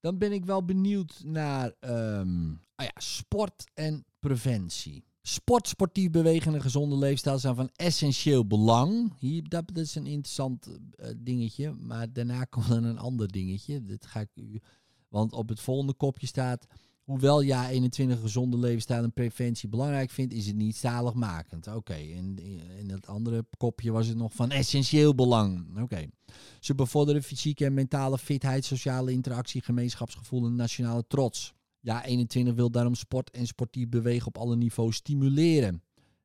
[0.00, 5.04] Dan ben ik wel benieuwd naar um, oh ja, sport en preventie.
[5.22, 9.12] Sport, sportief bewegen en een gezonde leefstijl zijn van essentieel belang.
[9.18, 11.72] Hier, dat is een interessant uh, dingetje.
[11.72, 13.84] Maar daarna komt er een ander dingetje.
[13.84, 14.60] Dit ga ik u.
[15.08, 16.66] Want op het volgende kopje staat.
[17.04, 21.66] Hoewel ja 21 gezonde levensstijl en preventie belangrijk vindt, is het niet zaligmakend.
[21.66, 22.38] Oké, en
[22.78, 25.80] in het andere kopje was het nog van essentieel belang.
[25.82, 26.06] Oké.
[26.60, 31.54] Ze bevorderen fysieke en mentale fitheid, sociale interactie, gemeenschapsgevoel en nationale trots.
[31.88, 35.82] Ja, 21 wil daarom sport en sportief bewegen op alle niveaus stimuleren.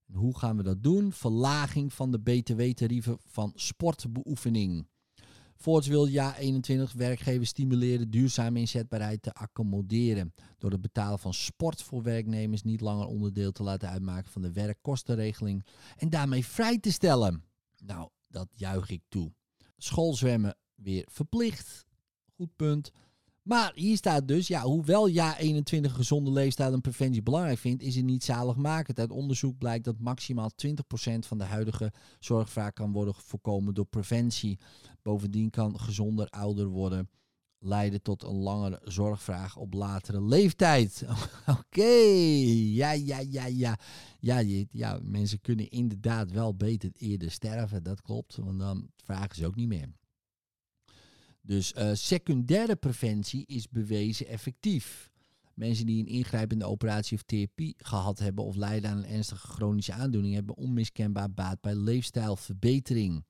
[0.07, 1.13] En hoe gaan we dat doen?
[1.13, 4.87] Verlaging van de btw-tarieven van sportbeoefening.
[5.55, 10.33] Voorts wil Ja 21 werkgevers stimuleren duurzame inzetbaarheid te accommoderen.
[10.57, 14.51] Door het betalen van sport voor werknemers niet langer onderdeel te laten uitmaken van de
[14.51, 15.65] werkkostenregeling.
[15.97, 17.43] En daarmee vrij te stellen.
[17.85, 19.31] Nou, dat juich ik toe.
[19.77, 21.85] Schoolzwemmen weer verplicht.
[22.35, 22.91] Goed punt.
[23.43, 27.95] Maar hier staat dus, ja, hoewel ja 21 gezonde leefstijl en preventie belangrijk vindt, is
[27.95, 28.99] het niet zaligmakend.
[28.99, 30.73] Uit onderzoek blijkt dat maximaal 20%
[31.19, 34.59] van de huidige zorgvraag kan worden voorkomen door preventie.
[35.01, 37.09] Bovendien kan gezonder ouder worden
[37.59, 41.05] leiden tot een langere zorgvraag op latere leeftijd.
[41.59, 41.93] Oké,
[42.73, 43.79] ja, ja, ja, ja.
[44.19, 49.35] Ja, je, ja, mensen kunnen inderdaad wel beter eerder sterven, dat klopt, want dan vragen
[49.35, 49.89] ze ook niet meer.
[51.45, 55.11] Dus uh, secundaire preventie is bewezen effectief.
[55.53, 59.93] Mensen die een ingrijpende operatie of therapie gehad hebben of lijden aan een ernstige chronische
[59.93, 63.25] aandoening hebben onmiskenbaar baat bij leefstijlverbetering.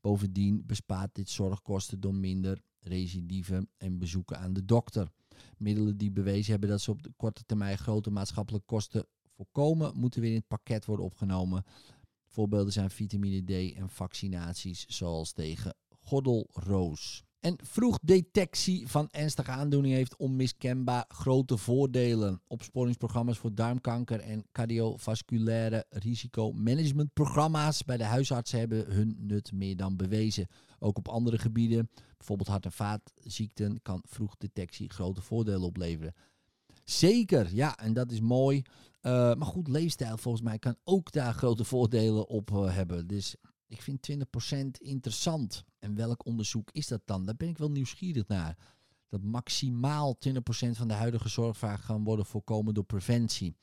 [0.00, 5.08] Bovendien bespaart dit zorgkosten door minder recidieven en bezoeken aan de dokter.
[5.56, 10.20] Middelen die bewezen hebben dat ze op de korte termijn grote maatschappelijke kosten voorkomen, moeten
[10.20, 11.64] weer in het pakket worden opgenomen.
[12.26, 17.24] Voorbeelden zijn vitamine D en vaccinaties zoals tegen gordelroos.
[17.40, 22.40] En vroegdetectie van ernstige aandoeningen heeft onmiskenbaar grote voordelen.
[22.46, 30.46] Opsporingsprogramma's voor darmkanker en cardiovasculaire risicomanagementprogramma's bij de huisartsen hebben hun nut meer dan bewezen.
[30.78, 36.14] Ook op andere gebieden, bijvoorbeeld hart- en vaatziekten, kan vroegdetectie grote voordelen opleveren.
[36.84, 38.62] Zeker, ja, en dat is mooi.
[39.02, 43.06] Uh, maar goed, leefstijl volgens mij kan ook daar grote voordelen op uh, hebben.
[43.06, 43.36] Dus
[43.68, 45.64] ik vind 20% interessant.
[45.86, 47.24] En welk onderzoek is dat dan?
[47.24, 48.58] Daar ben ik wel nieuwsgierig naar.
[49.08, 50.30] Dat maximaal 20%
[50.70, 53.56] van de huidige zorgvraag kan worden voorkomen door preventie.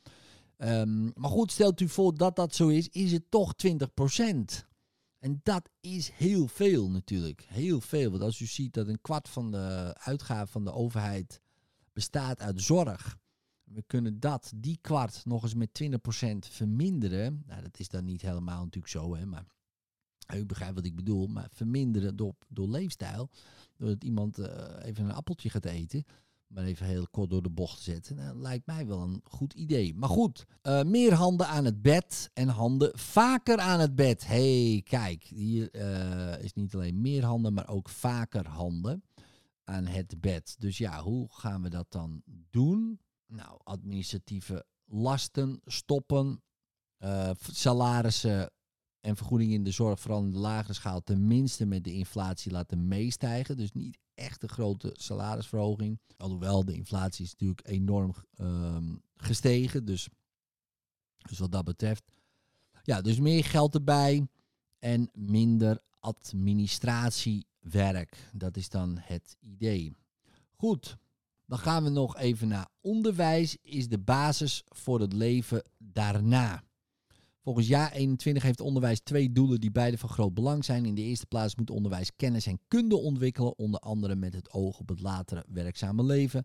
[0.57, 3.67] Um, maar goed, stelt u voor dat dat zo is, is het toch 20%.
[5.19, 7.45] En dat is heel veel natuurlijk.
[7.47, 8.11] Heel veel.
[8.11, 11.41] Want als u ziet dat een kwart van de uitgaven van de overheid
[11.93, 13.17] bestaat uit zorg.
[13.63, 15.87] We kunnen dat, die kwart, nog eens met 20%
[16.39, 17.43] verminderen.
[17.47, 19.45] Nou, dat is dan niet helemaal natuurlijk zo, hè, maar
[20.35, 21.27] u begrijpt wat ik bedoel.
[21.27, 23.29] Maar verminderen door, door leefstijl.
[23.77, 24.45] Doordat iemand uh,
[24.81, 26.05] even een appeltje gaat eten.
[26.47, 28.15] Maar even heel kort door de bocht te zetten.
[28.15, 29.95] Nou, lijkt mij wel een goed idee.
[29.95, 34.27] Maar goed, uh, meer handen aan het bed en handen vaker aan het bed.
[34.27, 39.03] hey, kijk, hier uh, is niet alleen meer handen, maar ook vaker handen
[39.63, 40.55] aan het bed.
[40.59, 42.99] Dus ja, hoe gaan we dat dan doen?
[43.27, 46.43] Nou, administratieve lasten stoppen,
[47.51, 48.51] salarissen
[49.03, 52.87] en vergoedingen in de zorg, vooral in de lagere schaal, tenminste met de inflatie laten
[52.87, 53.57] meestijgen.
[53.57, 55.99] Dus niet echt een grote salarisverhoging.
[56.17, 59.85] Alhoewel de inflatie is natuurlijk enorm um, gestegen.
[59.85, 60.07] Dus,
[61.17, 62.03] dus wat dat betreft.
[62.83, 64.27] Ja, dus meer geld erbij
[64.79, 68.29] en minder administratiewerk.
[68.33, 69.95] Dat is dan het idee.
[70.55, 70.97] Goed,
[71.45, 76.63] dan gaan we nog even naar onderwijs is de basis voor het leven daarna.
[77.43, 80.85] Volgens jaar 21 heeft onderwijs twee doelen die beide van groot belang zijn.
[80.85, 84.79] In de eerste plaats moet onderwijs kennis en kunde ontwikkelen, onder andere met het oog
[84.79, 86.43] op het latere werkzame leven.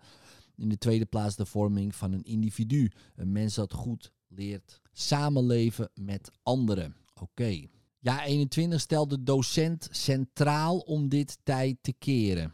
[0.57, 5.91] In de tweede plaats de vorming van een individu, een mens dat goed leert samenleven
[5.95, 6.97] met anderen.
[7.15, 7.23] Oké.
[7.23, 7.71] Okay.
[7.99, 12.53] Jaar 21 stelt de docent centraal om dit tijd te keren.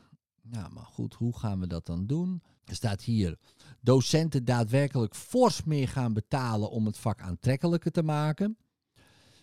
[0.51, 2.43] Ja, maar goed, hoe gaan we dat dan doen?
[2.65, 3.39] Er staat hier
[3.81, 8.57] docenten daadwerkelijk fors meer gaan betalen om het vak aantrekkelijker te maken.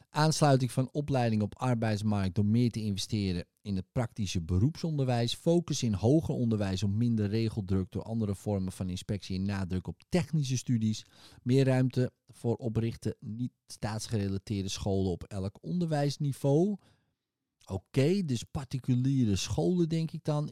[0.09, 5.33] Aansluiting van opleiding op arbeidsmarkt door meer te investeren in het praktische beroepsonderwijs.
[5.35, 10.01] Focus in hoger onderwijs om minder regeldruk door andere vormen van inspectie en nadruk op
[10.09, 11.05] technische studies.
[11.43, 16.77] Meer ruimte voor oprichten niet staatsgerelateerde scholen op elk onderwijsniveau.
[17.65, 20.49] Oké, dus particuliere scholen denk ik dan.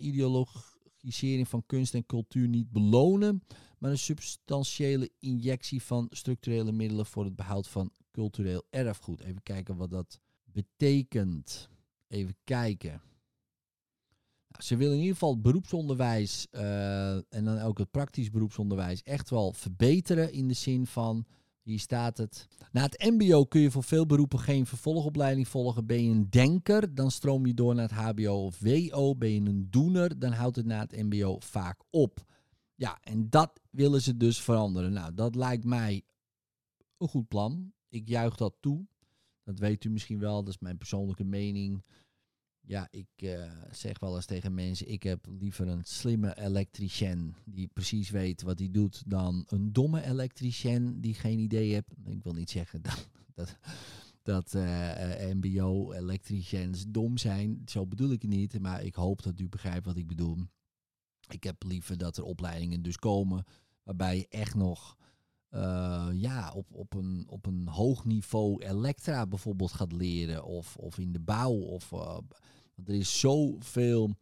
[1.00, 3.44] Ideologisering van kunst en cultuur niet belonen
[3.80, 9.22] maar een substantiële injectie van structurele middelen voor het behoud van cultureel erfgoed.
[9.22, 11.70] Even kijken wat dat betekent.
[12.08, 13.02] Even kijken.
[14.48, 19.04] Nou, ze willen in ieder geval het beroepsonderwijs uh, en dan ook het praktisch beroepsonderwijs
[19.04, 21.26] echt wel verbeteren in de zin van,
[21.70, 22.48] hier staat het.
[22.72, 25.86] Na het MBO kun je voor veel beroepen geen vervolgopleiding volgen.
[25.86, 29.16] Ben je een denker, dan stroom je door naar het HBO of WO.
[29.16, 32.26] Ben je een doener, dan houdt het na het MBO vaak op.
[32.76, 34.94] Ja, en dat willen ze dus veranderen.
[34.94, 36.04] Nou, dat lijkt mij
[36.98, 37.74] een goed plan.
[37.90, 38.86] Ik juich dat toe.
[39.44, 41.84] Dat weet u misschien wel, dat is mijn persoonlijke mening.
[42.70, 47.68] Ja, ik uh, zeg wel eens tegen mensen, ik heb liever een slimme elektricien die
[47.68, 51.92] precies weet wat hij doet dan een domme elektricien die geen idee heeft.
[52.06, 53.58] Ik wil niet zeggen dat, dat,
[54.22, 59.50] dat uh, mbo-elektriciens dom zijn, zo bedoel ik het niet, maar ik hoop dat u
[59.50, 60.38] begrijpt wat ik bedoel.
[61.28, 63.46] Ik heb liever dat er opleidingen dus komen
[63.84, 64.98] waarbij je echt nog
[66.12, 70.44] ja, op, op, een, op een hoog niveau elektra bijvoorbeeld gaat leren.
[70.44, 71.54] Of, of in de bouw.
[71.54, 71.94] Of,
[72.86, 74.16] er is zoveel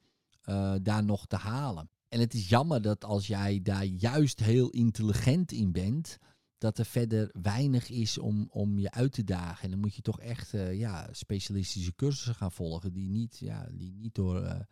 [0.45, 1.89] uh, daar nog te halen.
[2.09, 6.17] En het is jammer dat als jij daar juist heel intelligent in bent,
[6.57, 9.63] dat er verder weinig is om, om je uit te dagen.
[9.63, 13.93] En dan moet je toch echt ja, specialistische cursussen gaan volgen die niet, ja, die
[13.93, 14.65] niet door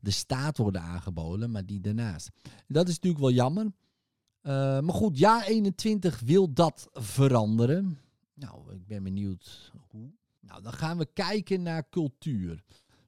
[0.00, 2.30] de staat worden aangeboden, maar die daarnaast.
[2.66, 3.72] Dat is natuurlijk wel jammer.
[4.82, 7.98] Maar goed, jaar 21 wil dat veranderen.
[8.34, 10.12] Nou, ik ben benieuwd hoe.
[10.40, 12.64] Nou, dan gaan we kijken naar cultuur.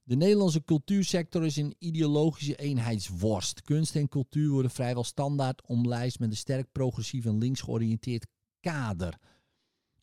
[0.07, 3.63] De Nederlandse cultuursector is een ideologische eenheidsworst.
[3.63, 8.27] Kunst en cultuur worden vrijwel standaard omlijst met een sterk progressief en links georiënteerd
[8.61, 9.19] kader.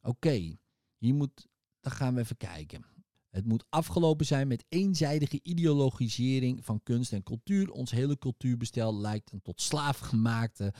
[0.01, 0.57] Oké,
[0.97, 1.47] hier moet,
[1.79, 2.85] dan gaan we even kijken.
[3.29, 7.71] Het moet afgelopen zijn met eenzijdige ideologisering van kunst en cultuur.
[7.71, 10.73] Ons hele cultuurbestel lijkt een tot slaaf gemaakte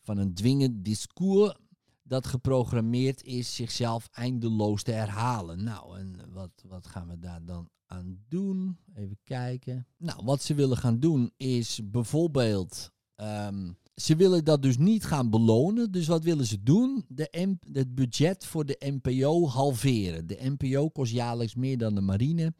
[0.00, 1.54] van een dwingend discours
[2.02, 5.64] dat geprogrammeerd is zichzelf eindeloos te herhalen.
[5.64, 8.76] Nou, en wat, wat gaan we daar dan aan doen?
[8.94, 9.86] Even kijken.
[9.96, 12.92] Nou, wat ze willen gaan doen is bijvoorbeeld.
[13.16, 15.92] ehm, ze willen dat dus niet gaan belonen.
[15.92, 17.04] Dus wat willen ze doen?
[17.08, 20.26] De het budget voor de NPO halveren.
[20.26, 22.54] De NPO kost jaarlijks meer dan de marine.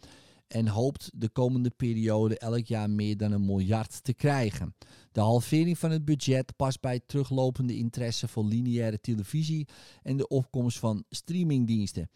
[0.46, 4.74] En hoopt de komende periode elk jaar meer dan een miljard te krijgen.
[5.12, 9.68] De halvering van het budget past bij teruglopende interesse voor lineaire televisie
[10.02, 12.10] en de opkomst van streamingdiensten.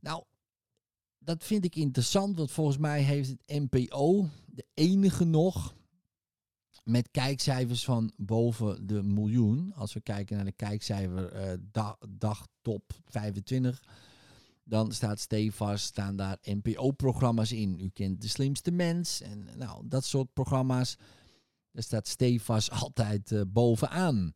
[0.00, 0.22] Nou,
[1.26, 5.74] dat vind ik interessant, want volgens mij heeft het NPO, de enige nog,
[6.84, 9.72] met kijkcijfers van boven de miljoen.
[9.74, 13.82] Als we kijken naar de kijkcijfer dag, dag top 25,
[14.64, 17.78] dan staat stevast, staan daar NPO-programma's in.
[17.80, 20.96] U kent De Slimste Mens en nou, dat soort programma's.
[21.72, 24.34] Daar staat stevast altijd eh, bovenaan.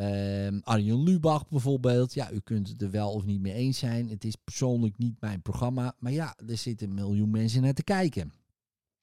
[0.00, 2.14] Ehm Arjen Lubach bijvoorbeeld.
[2.14, 4.08] Ja, u kunt het er wel of niet mee eens zijn.
[4.08, 5.94] Het is persoonlijk niet mijn programma.
[5.98, 8.32] Maar ja, er zitten een miljoen mensen naar te kijken.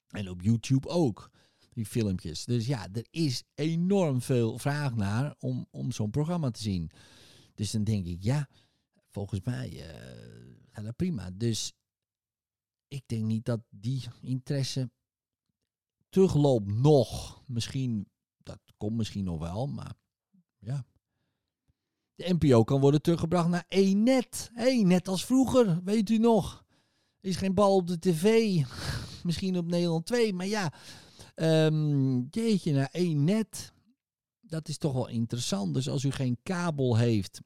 [0.08, 1.30] En op YouTube ook,
[1.72, 2.44] die filmpjes.
[2.44, 6.90] Dus ja, er is enorm veel vraag naar om, om zo'n programma te zien.
[7.54, 8.48] Dus dan denk ik, ja,
[9.10, 11.30] volgens mij eh, gaat dat prima.
[11.30, 11.72] Dus
[12.88, 14.90] ik denk niet dat die interesse
[16.08, 17.42] terugloopt nog.
[17.46, 18.08] Misschien,
[18.42, 19.94] dat komt misschien nog wel, maar
[20.58, 20.86] ja.
[22.14, 24.50] De NPO kan worden teruggebracht naar E-net.
[24.54, 26.64] Hé, hey, net als vroeger, weet u nog.
[27.20, 28.56] Er is geen bal op de tv.
[29.24, 30.72] misschien op Nederland 2, maar ja.
[31.34, 33.72] ehm jeetje, naar E-net.
[34.40, 35.74] Dat is toch wel interessant.
[35.74, 37.40] Dus als u geen kabel heeft.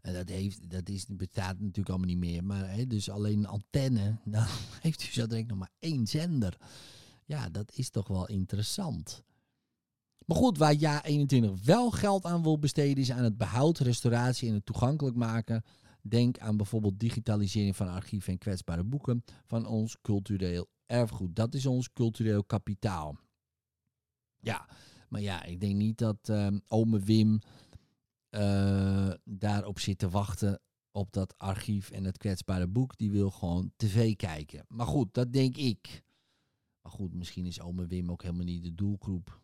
[0.00, 2.44] En dat, heeft, dat is, bestaat natuurlijk allemaal niet meer.
[2.44, 4.18] Maar hè, dus alleen een antenne.
[4.24, 4.46] Dan
[4.80, 6.56] heeft u zo direct nog maar één zender.
[7.24, 9.22] Ja, dat is toch wel interessant.
[10.30, 14.48] Maar goed, waar Ja 21 wel geld aan wil besteden, is aan het behoud, restauratie
[14.48, 15.64] en het toegankelijk maken.
[16.02, 21.36] Denk aan bijvoorbeeld digitalisering van archieven en kwetsbare boeken van ons cultureel erfgoed.
[21.36, 23.16] Dat is ons cultureel kapitaal.
[24.40, 24.68] Ja,
[25.08, 27.40] maar ja, ik denk niet dat ehm ome Wim
[28.28, 30.60] eh, daarop zit te wachten
[30.90, 32.96] op dat archief en het kwetsbare boek.
[32.96, 34.64] Die wil gewoon tv kijken.
[34.68, 36.04] Maar goed, dat denk ik.
[36.82, 39.39] Maar goed, misschien is ome Wim ook helemaal niet de doelgroep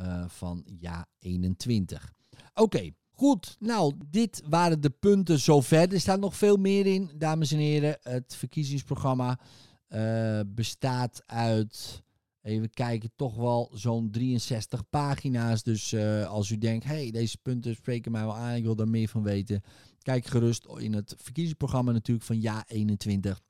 [0.00, 2.12] eh, van ja 21.
[2.54, 3.56] Oké, goed.
[3.58, 5.92] Nou, dit waren de punten zover.
[5.92, 7.98] Er staat nog veel meer in, dames en heren.
[8.02, 9.38] Het verkiezingsprogramma
[9.86, 12.02] eh, bestaat uit,
[12.42, 15.62] even kijken, toch wel zo'n 63 pagina's.
[15.62, 18.88] Dus eh, als u denkt, hey, deze punten spreken mij wel aan, ik wil daar
[18.88, 19.62] meer van weten.
[20.02, 23.40] Kijk gerust in het verkiezingsprogramma natuurlijk van ja 21.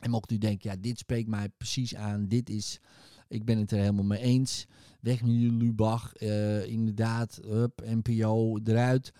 [0.00, 2.80] En mocht u denken, ja, dit spreekt mij precies aan, dit is,
[3.28, 4.66] ik ben het er helemaal mee eens.
[5.00, 9.12] Weg met Lubach, eh, inderdaad, hup, NPO eruit.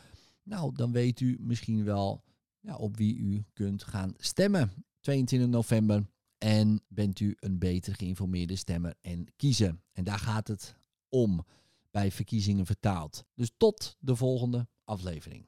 [0.43, 2.23] Nou, dan weet u misschien wel
[2.61, 4.73] ja, op wie u kunt gaan stemmen.
[5.01, 6.07] 22 november.
[6.39, 9.83] En bent u een beter geïnformeerde stemmer en kiezen.
[9.93, 10.77] En daar gaat het
[11.09, 11.45] om
[11.91, 13.25] bij verkiezingen vertaald.
[13.35, 15.47] Dus tot de volgende aflevering.